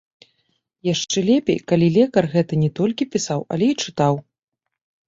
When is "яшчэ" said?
0.93-1.19